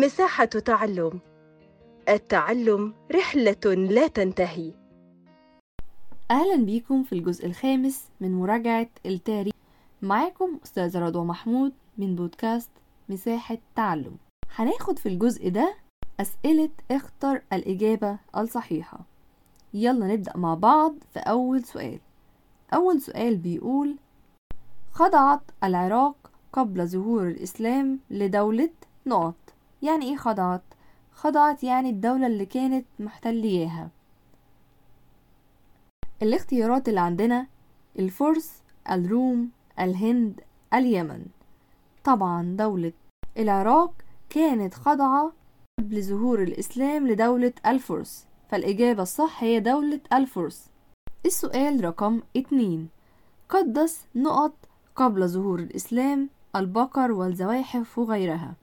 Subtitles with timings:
[0.00, 1.20] مساحة تعلم.
[2.08, 4.72] التعلم رحلة لا تنتهي.
[6.30, 9.52] أهلا بيكم في الجزء الخامس من مراجعة التاريخ.
[10.02, 12.70] معاكم أستاذة رضوى محمود من بودكاست
[13.08, 14.16] مساحة تعلم.
[14.54, 15.74] هناخد في الجزء ده
[16.20, 18.98] أسئلة اختر الإجابة الصحيحة.
[19.74, 21.98] يلا نبدأ مع بعض في أول سؤال.
[22.74, 23.96] أول سؤال بيقول
[24.92, 28.70] خضعت العراق قبل ظهور الإسلام لدولة
[29.06, 29.34] نقط
[29.86, 30.62] يعني إيه خضعت؟
[31.12, 33.88] خضعت يعني الدولة اللي كانت محتلياها
[36.22, 37.46] الاختيارات اللي عندنا
[37.98, 40.40] الفرس الروم الهند
[40.74, 41.26] اليمن.
[42.04, 42.92] طبعا دولة
[43.38, 43.92] العراق
[44.30, 45.32] كانت خاضعة
[45.80, 50.70] قبل ظهور الإسلام لدولة الفرس فالإجابة الصح هي دولة الفرس.
[51.26, 52.88] السؤال رقم اتنين.
[53.48, 54.54] قدس نقط
[54.96, 58.54] قبل ظهور الإسلام البقر والزواحف وغيرها.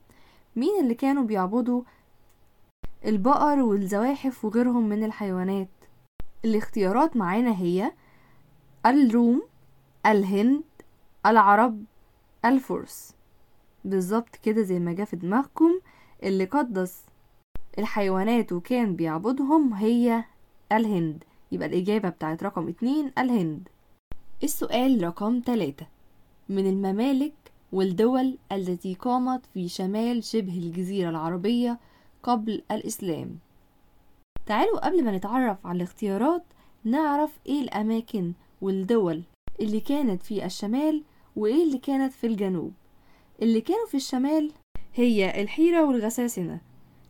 [0.56, 1.82] مين اللي كانوا بيعبدوا
[3.06, 5.68] البقر والزواحف وغيرهم من الحيوانات؟
[6.46, 7.92] الاختيارات معانا هي
[8.86, 9.44] الروم
[10.06, 10.64] الهند
[11.26, 11.84] العرب
[12.46, 13.14] الفرس.
[13.86, 15.80] بالظبط كده زي ما جه في دماغكم
[16.24, 17.06] اللي قدس
[17.80, 20.24] الحيوانات وكان بيعبدهم هي
[20.72, 21.24] الهند.
[21.52, 23.70] يبقى الإجابة بتاعت رقم اتنين الهند.
[24.44, 25.88] السؤال رقم تلاتة.
[26.50, 27.34] من الممالك
[27.74, 31.80] والدول التي قامت في شمال شبه الجزيرة العربية
[32.24, 33.38] قبل الإسلام.
[34.46, 36.44] تعالوا قبل ما نتعرف على الاختيارات
[36.84, 39.24] نعرف إيه الأماكن والدول
[39.60, 41.04] اللي كانت في الشمال
[41.36, 42.74] وإيه اللي كانت في الجنوب.
[43.42, 44.52] اللي كانوا في الشمال
[44.94, 46.62] هي الحيرة والغساسنة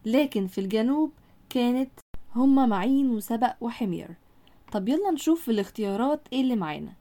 [0.05, 1.11] لكن في الجنوب
[1.49, 1.89] كانت
[2.35, 4.09] هما معين وسبق وحمير.
[4.71, 6.93] طب يلا نشوف في الاختيارات إيه اللي معانا.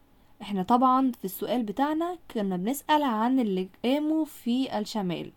[0.42, 5.32] إحنا طبعا في السؤال بتاعنا كنا بنسأل عن اللي قاموا في الشمال.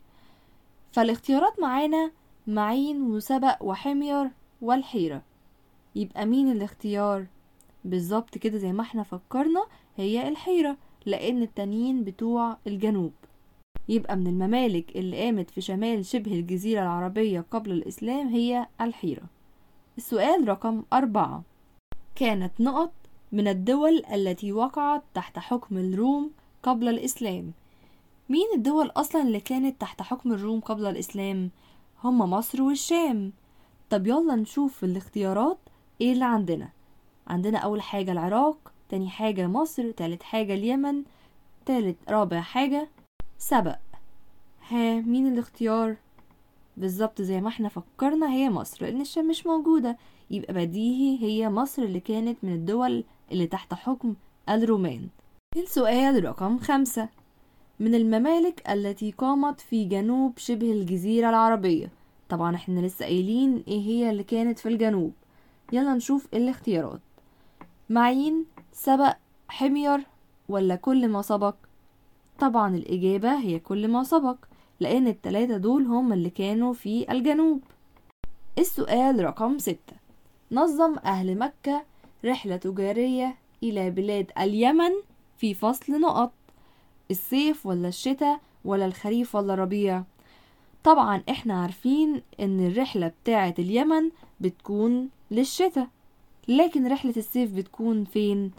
[0.91, 2.11] فالاختيارات معانا
[2.47, 4.29] معين وسبق وحمير
[4.61, 5.21] والحيرة.
[5.95, 7.25] يبقى مين الاختيار؟
[7.85, 9.65] بالظبط كده زي ما إحنا فكرنا
[9.97, 13.13] هي الحيرة لأن التانيين بتوع الجنوب.
[13.89, 19.23] يبقى من الممالك اللي قامت في شمال شبه الجزيرة العربية قبل الإسلام هي الحيرة.
[19.97, 21.43] السؤال رقم أربعة.
[22.15, 22.91] كانت نقط
[23.31, 26.31] من الدول التي وقعت تحت حكم الروم
[26.63, 27.51] قبل الإسلام.
[28.29, 31.49] مين الدول أصلا اللي كانت تحت حكم الروم قبل الإسلام؟
[32.03, 33.31] هما مصر والشام.
[33.89, 35.57] طب يلا نشوف في الاختيارات
[36.01, 36.69] إيه اللي عندنا.
[37.27, 41.03] عندنا أول حاجة العراق تاني حاجة مصر تالت حاجة اليمن
[41.65, 42.89] تالت رابع حاجة
[43.37, 43.77] سبق.
[44.69, 45.95] ها مين الاختيار؟
[46.77, 49.97] بالظبط زي ما إحنا فكرنا هي مصر لأن الشام مش موجودة.
[50.31, 54.15] يبقى بديهي هي مصر اللي كانت من الدول اللي تحت حكم
[54.49, 55.07] الرومان.
[55.57, 57.09] السؤال رقم خمسة.
[57.79, 61.89] من الممالك التي قامت في جنوب شبه الجزيرة العربية؟
[62.29, 65.13] طبعا إحنا لسه قايلين إيه هي اللي كانت في الجنوب.
[65.73, 67.01] يلا نشوف الاختيارات.
[67.89, 69.13] معين سبق
[69.47, 70.05] حمير
[70.49, 71.55] ولا كل ما سبق؟
[72.39, 74.37] طبعا الإجابة هي كل ما سبق
[74.79, 77.61] لأن التلاتة دول هم اللي كانوا في الجنوب.
[78.59, 79.95] السؤال رقم ستة.
[80.51, 81.83] نظم أهل مكة
[82.25, 84.91] رحلة تجارية إلى بلاد اليمن
[85.37, 86.31] في فصل نقط
[87.11, 90.03] الصيف ولا الشتاء ولا الخريف ولا الربيع.
[90.83, 94.09] طبعا إحنا عارفين إن الرحلة بتاعة اليمن
[94.39, 95.87] بتكون للشتاء
[96.47, 98.51] لكن رحلة الصيف بتكون فين؟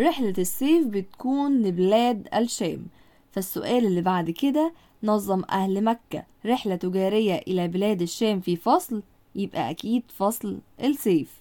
[0.00, 2.86] رحلة الصيف بتكون لبلاد الشام.
[3.32, 9.02] فالسؤال اللي بعد كده نظم أهل مكة رحلة تجارية إلى بلاد الشام في فصل؟
[9.34, 11.40] يبقى أكيد فصل الصيف.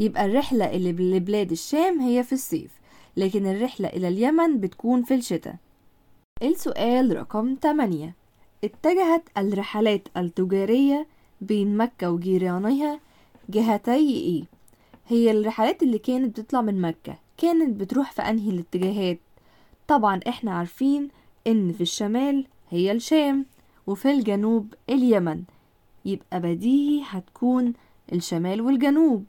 [0.00, 2.70] يبقى الرحلة اللي لبلاد الشام هي في الصيف
[3.16, 5.56] لكن الرحلة إلى اليمن بتكون في الشتاء.
[6.42, 8.14] السؤال رقم 8
[8.64, 11.06] اتجهت الرحلات التجارية
[11.40, 13.00] بين مكة وجيرانها
[13.48, 14.44] جهتي إيه؟
[15.08, 17.18] هي الرحلات اللي كانت بتطلع من مكة.
[17.38, 19.18] كانت بتروح في أنهي الاتجاهات؟
[19.88, 21.08] طبعا إحنا عارفين
[21.46, 23.46] إن في الشمال هي الشام
[23.86, 25.42] وفي الجنوب اليمن.
[26.04, 27.72] يبقى بديهي هتكون
[28.12, 29.24] الشمال والجنوب.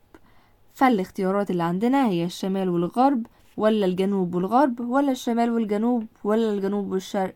[0.78, 3.26] فالاختيارات اللي عندنا هي الشمال والغرب
[3.58, 7.36] ولا الجنوب والغرب ولا الشمال والجنوب ولا الجنوب والشرق.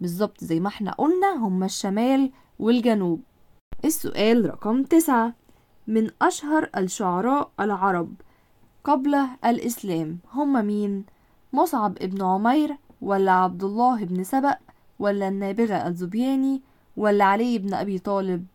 [0.00, 3.20] بالظبط زي ما إحنا قلنا هما الشمال والجنوب.
[3.84, 5.34] السؤال رقم تسعة.
[5.86, 8.14] من أشهر الشعراء العرب
[8.84, 9.14] قبل
[9.44, 11.04] الإسلام هما مين؟
[11.52, 14.56] مصعب ابن عمير ولا عبد الله بن سبأ
[14.98, 16.62] ولا النابغة الزبياني
[16.96, 18.46] ولا علي بن أبي طالب؟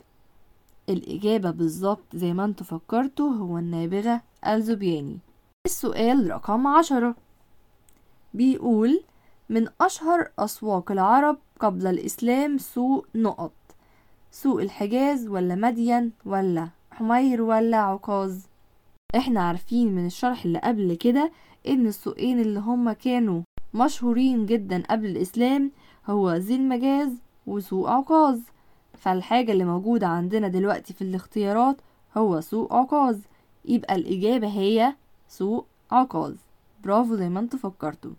[0.90, 5.20] الإجابة بالظبط زي ما أنتوا فكرتوا هو النابغة الزبياني
[5.66, 7.16] السؤال رقم عشرة.
[8.34, 9.02] بيقول
[9.50, 13.52] من أشهر أسواق العرب قبل الإسلام سوق نقط
[14.32, 18.36] سوق الحجاز ولا مدين ولا حمير ولا عكاظ؟
[19.16, 21.32] إحنا عارفين من الشرح اللي قبل كده
[21.68, 23.42] إن السوقين اللي هما كانوا
[23.74, 25.72] مشهورين جدا قبل الإسلام
[26.08, 27.10] هو ذي المجاز
[27.48, 28.40] وسوق عكاظ.
[28.96, 31.76] فالحاجة اللي موجودة عندنا دلوقتي في الاختيارات
[32.18, 33.18] هو سوق عكاظ
[33.66, 34.96] يبقى الإجابة هي
[35.28, 36.34] سوق عكاظ
[36.84, 38.12] برافو زي ما أنتوا فكرتوا.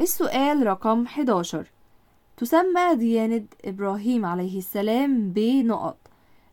[0.00, 1.66] السؤال رقم 11
[2.36, 5.96] تسمى ديانة إبراهيم عليه السلام بنقط.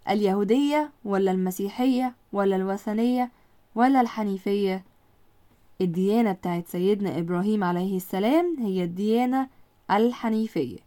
[0.09, 3.31] اليهودية ولا المسيحية ولا الوثنية
[3.75, 4.83] ولا الحنيفية؟
[5.81, 9.47] الديانة بتاعت سيدنا إبراهيم عليه السلام هي الديانة
[9.91, 10.77] الحنيفية.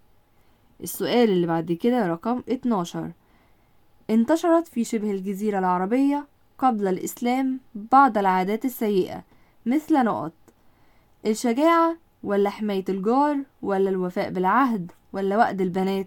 [0.82, 3.10] السؤال اللي بعد كده رقم 12
[4.10, 6.26] انتشرت في شبه الجزيرة العربية
[6.58, 9.24] قبل الإسلام بعض العادات السيئة
[9.66, 10.32] مثل نقط
[11.26, 16.06] الشجاعة ولا حماية الجار ولا الوفاء بالعهد ولا وأد البنات؟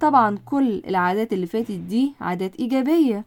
[0.00, 3.24] طبعا كل العادات اللي فاتت دي عادات إيجابية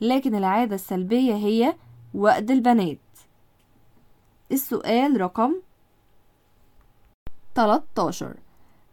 [0.00, 1.74] لكن العادة السلبية هي
[2.14, 2.98] وأد البنات.
[4.52, 5.54] السؤال رقم
[7.54, 8.34] 13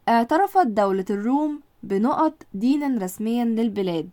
[0.09, 4.09] اعترفت دولة الروم بنقط دينا رسميا للبلاد.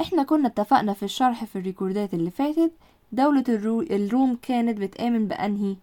[0.00, 2.72] إحنا كنا اتفقنا في الشرح في الريكوردات اللي فاتت
[3.12, 3.80] دولة الرو...
[3.80, 5.76] الروم كانت بتآمن بأنهي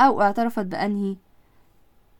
[0.00, 1.16] أو اعترفت بأنهي.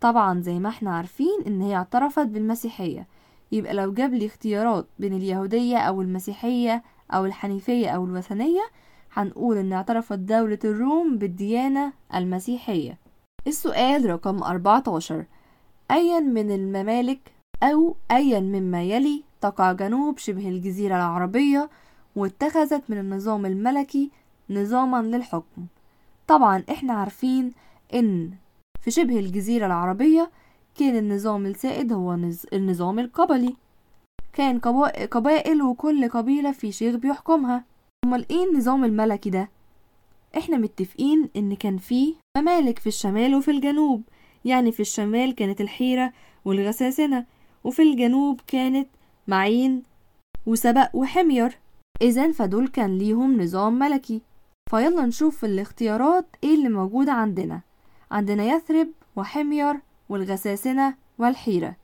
[0.00, 3.06] طبعا زي ما إحنا عارفين إن هي اعترفت بالمسيحية.
[3.52, 8.62] يبقى لو جاب لي اختيارات بين اليهودية أو المسيحية أو الحنيفية أو الوثنية
[9.12, 12.98] هنقول إن اعترفت دولة الروم بالديانة المسيحية.
[13.46, 15.24] السؤال رقم 14
[15.90, 17.32] أيا من الممالك
[17.62, 21.70] أو أيا مما يلي تقع جنوب شبه الجزيرة العربية
[22.16, 24.10] واتخذت من النظام الملكي
[24.50, 25.66] نظاما للحكم.
[26.26, 27.52] طبعا إحنا عارفين
[27.94, 28.30] إن
[28.80, 30.30] في شبه الجزيرة العربية
[30.78, 32.18] كان النظام السائد هو
[32.52, 33.56] النظام القبلي.
[34.32, 34.58] كان
[35.10, 37.64] قبائل وكل قبيلة في شيخ بيحكمها.
[38.04, 39.48] امال إيه النظام الملكي ده؟
[40.36, 44.02] إحنا متفقين إن كان فيه ممالك في الشمال وفي الجنوب.
[44.44, 46.12] يعني في الشمال كانت الحيرة
[46.44, 47.26] والغساسنة
[47.64, 48.88] وفي الجنوب كانت
[49.28, 49.82] معين
[50.46, 51.58] وسبق وحمير.
[52.02, 54.22] إذا فدول كان ليهم نظام ملكي.
[54.70, 57.60] فيلا نشوف في الاختيارات إيه اللي موجود عندنا.
[58.10, 59.76] عندنا يثرب وحمير
[60.08, 61.76] والغساسنة والحيرة.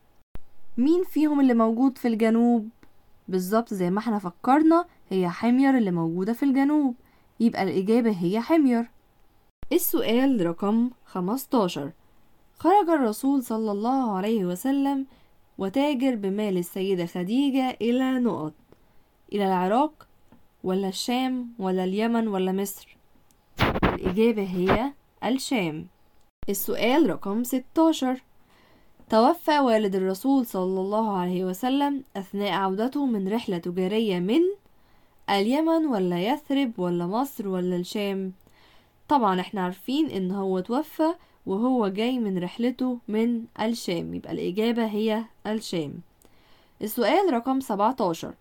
[0.79, 2.69] مين فيهم اللي موجود في الجنوب؟
[3.29, 6.94] بالظبط زي ما إحنا فكرنا هي حمير اللي موجودة في الجنوب.
[7.41, 8.91] يبقى الإجابة هي حمير.
[9.73, 11.93] السؤال رقم 15
[12.58, 15.06] خرج الرسول صلى الله عليه وسلم
[15.58, 18.53] وتاجر بمال السيدة خديجة إلى نقط
[19.32, 20.06] إلى العراق
[20.64, 22.97] ولا الشام ولا اليمن ولا مصر؟
[23.85, 24.93] الإجابة هي
[25.25, 25.87] الشام.
[26.49, 28.23] السؤال رقم 16
[29.11, 34.41] توفى والد الرسول صلى الله عليه وسلم أثناء عودته من رحلة تجارية من
[35.31, 38.32] اليمن ولا يثرب ولا مصر ولا الشام؟
[39.09, 41.14] طبعا إحنا عارفين إن هو توفى
[41.47, 44.15] وهو جاي من رحلته من الشام.
[44.15, 45.95] يبقى الإجابة هي الشام.
[46.83, 48.35] السؤال رقم 17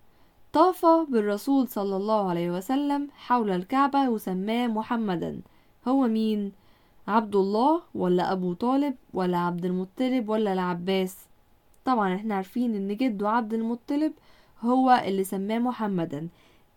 [0.54, 5.40] طاف بالرسول صلى الله عليه وسلم حول الكعبة وسماه محمدا.
[5.88, 6.52] هو مين؟
[7.08, 11.18] عبد الله ولا أبو طالب ولا عبد المطلب ولا العباس؟
[11.86, 14.14] طبعا إحنا عارفين إن جده عبد المطلب
[14.62, 16.28] هو اللي سماه محمدا.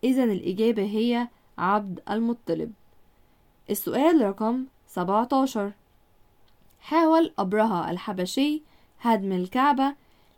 [0.03, 2.71] إذا الإجابة هي عبد المطلب.
[3.69, 5.71] السؤال رقم 17
[6.79, 8.61] حاول أبرهة الحبشي
[9.01, 9.95] هدم الكعبة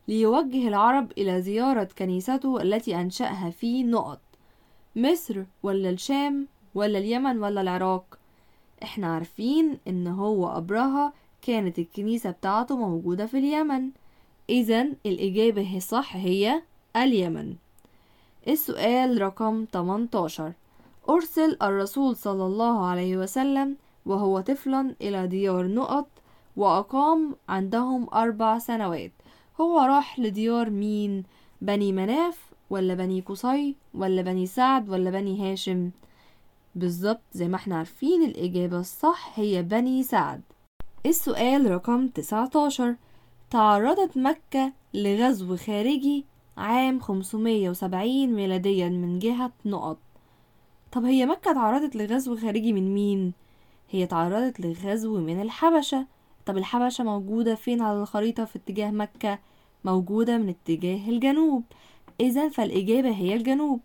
[0.07, 4.19] ليوجه العرب إلى زيارة كنيسته التي أنشأها في نقط.
[4.95, 8.19] مصر ولا الشام ولا اليمن ولا العراق.
[8.83, 13.89] إحنا عارفين إن هو أبرهة كانت الكنيسة بتاعته موجودة في اليمن.
[14.49, 16.61] إذا الإجابة هي صح هي
[16.95, 17.55] اليمن.
[18.47, 20.53] السؤال رقم 18
[21.09, 26.07] أرسل الرسول صلى الله عليه وسلم وهو طفلا إلى ديار نقط
[26.57, 29.11] وأقام عندهم أربع سنوات.
[29.61, 31.23] هو راح لديار مين؟
[31.61, 35.91] بني مناف ولا بني قصي ولا بني سعد ولا بني هاشم؟
[36.75, 40.41] بالظبط زي ما إحنا عارفين الإجابة الصح هي بني سعد.
[41.05, 42.95] السؤال رقم 19
[43.49, 46.25] تعرضت مكة لغزو خارجي
[46.57, 49.97] عام 570 ميلاديا من جهة نقط.
[50.91, 53.33] طب هي مكة تعرضت لغزو خارجي من مين؟
[53.89, 56.05] هي تعرضت لغزو من الحبشة.
[56.45, 59.39] طب الحبشة موجودة فين على الخريطة في اتجاه مكة؟
[59.85, 61.63] موجودة من اتجاه الجنوب.
[62.19, 63.79] إذا فالإجابة هي الجنوب.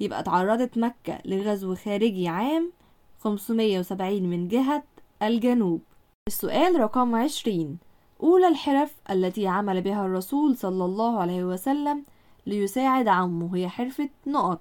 [0.00, 2.72] يبقى تعرضت مكة لغزو خارجي عام
[3.20, 4.82] 570 من جهة
[5.22, 5.82] الجنوب.
[6.26, 7.78] السؤال رقم 20
[8.22, 12.04] أولى الحرف التي عمل بها الرسول صلى الله عليه وسلم
[12.46, 14.60] ليساعد عمه هي حرفة نقط.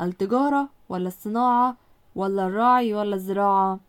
[0.00, 1.76] التجارة ولا الصناعة
[2.14, 3.80] ولا الراعي ولا الزراعة؟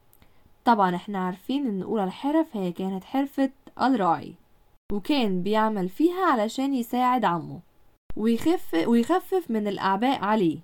[0.65, 3.49] طبعا إحنا عارفين إن أولى الحرف هي كانت حرفة
[3.81, 4.33] الراعي
[4.91, 7.59] وكان بيعمل فيها علشان يساعد عمه
[8.15, 10.59] ويخف ويخفف من الأعباء عليه.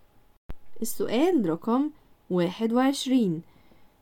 [0.81, 1.89] السؤال رقم
[2.29, 3.41] واحد وعشرين.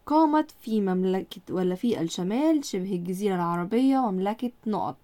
[0.05, 4.95] قامت في مملكة ولا في الشمال شبه الجزيرة العربية مملكة نقط.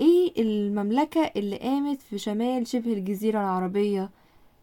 [0.00, 4.10] إيه المملكة اللي قامت في شمال شبه الجزيرة العربية؟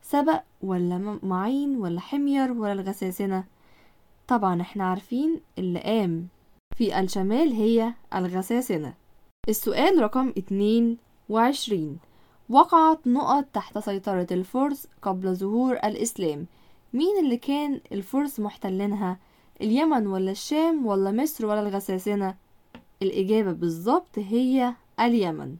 [0.02, 3.44] سبأ ولا معين ولا حمير ولا الغساسنة؟
[4.28, 6.28] طبعا إحنا عارفين اللي قام
[6.78, 8.94] في الشمال هي الغساسنة.
[9.50, 10.98] السؤال رقم اتنين
[11.30, 11.98] وعشرين.
[12.50, 16.46] وقعت نقط تحت سيطرة الفرس قبل ظهور الإسلام.
[16.94, 19.20] مين اللي كان الفرس محتلينها؟
[19.62, 22.36] اليمن ولا الشام ولا مصر ولا الغساسنة؟
[23.02, 25.56] الإجابة بالظبط هي اليمن.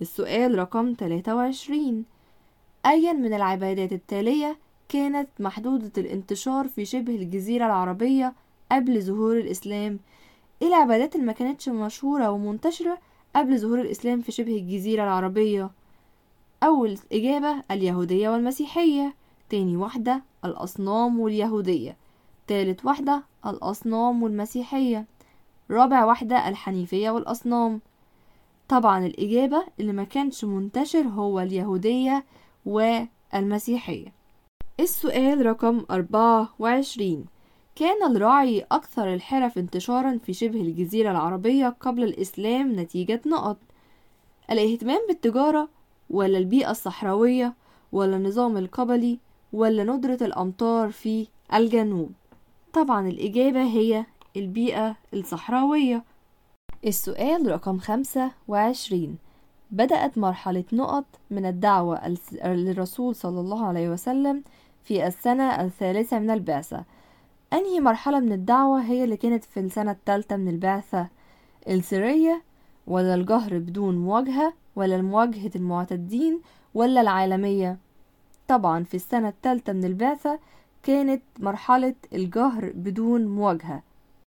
[0.00, 2.04] السؤال رقم 23
[2.86, 8.34] أيا من العبادات التالية كانت محدودة الانتشار في شبه الجزيرة العربية
[8.72, 9.98] قبل ظهور الإسلام.
[10.62, 12.98] العبادات اللي ما كانتش مشهورة ومنتشرة
[13.36, 15.70] قبل ظهور الإسلام في شبه الجزيرة العربية.
[16.62, 19.14] أول إجابة اليهودية والمسيحية
[19.50, 21.96] تاني واحدة الأصنام واليهودية
[22.46, 25.06] تالت واحدة الأصنام والمسيحية
[25.70, 27.80] رابع واحدة الحنيفية والأصنام.
[28.68, 32.24] طبعا الإجابة اللي ما كانش منتشر هو اليهودية
[32.66, 34.17] والمسيحية.
[34.80, 37.24] السؤال رقم أربعة وعشرين.
[37.76, 43.56] كان الراعي أكثر الحرف انتشارا في شبه الجزيرة العربية قبل الإسلام نتيجة نقط.
[44.50, 45.68] الإهتمام بالتجارة
[46.10, 47.54] ولا البيئة الصحراوية
[47.92, 49.18] ولا النظام القبلي
[49.52, 52.12] ولا ندرة الأمطار في الجنوب؟
[52.72, 54.06] طبعا الإجابة هي
[54.36, 56.04] البيئة الصحراوية.
[56.86, 59.18] السؤال رقم خمسة وعشرين.
[59.70, 64.42] بدأت مرحلة نقط من الدعوة للرسول صلى الله عليه وسلم
[64.88, 66.84] في السنة الثالثة من البعثة.
[67.52, 71.08] أنهي مرحلة من الدعوة هي اللي كانت في السنة الثالثة من البعثة؟
[71.68, 72.42] السرية
[72.86, 76.40] ولا الجهر بدون مواجهة ولا مواجهة المعتدين
[76.74, 77.78] ولا العالمية؟
[78.48, 80.38] طبعا في السنة الثالثة من البعثة
[80.82, 83.82] كانت مرحلة الجهر بدون مواجهة.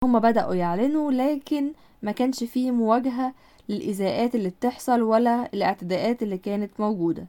[0.04, 3.34] هما بدأوا يعلنوا لكن ما كانش فيه مواجهة
[3.70, 7.28] للإزاءات اللي بتحصل ولا الاعتداءات اللي كانت موجودة.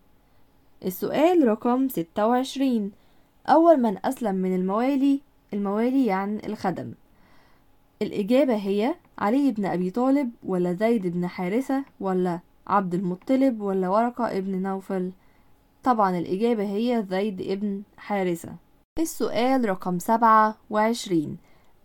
[0.85, 3.04] السؤال رقم ستة وعشرين.
[3.47, 5.21] أول من أسلم من الموالي
[5.53, 6.93] الموالي يعني الخدم.
[8.03, 14.39] الإجابة هي علي بن أبي طالب ولا زيد بن حارثة ولا عبد المطلب ولا ورقة
[14.39, 15.13] ابن نوفل.
[15.83, 18.53] طبعا الإجابة هي زيد ابن حارثة.
[18.99, 21.37] السؤال رقم سبعة وعشرين.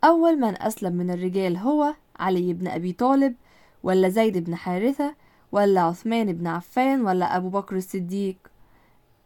[0.03, 3.35] أول من أسلم من الرجال هو علي بن أبي طالب
[3.83, 5.15] ولا زيد بن حارثة
[5.51, 8.37] ولا عثمان بن عفان ولا أبو بكر الصديق؟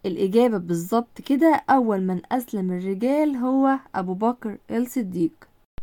[0.06, 1.64] الإجابة بالظبط كده.
[1.70, 5.32] أول من أسلم الرجال هو أبو بكر الصديق.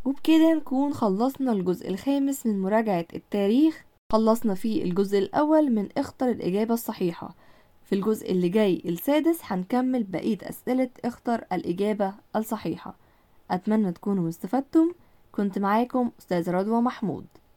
[0.05, 3.85] وبكده نكون خلصنا الجزء الخامس من مراجعة التاريخ.
[4.13, 7.35] خلصنا فيه الجزء الأول من اختر الإجابة الصحيحة.
[7.85, 12.97] في الجزء اللي جاي السادس هنكمل بقية أسئلة اختر الإجابة الصحيحة.
[13.51, 14.93] أتمنى تكونوا استفدتم.
[15.33, 17.27] كنت معاكم أستاذ رضوى محمود.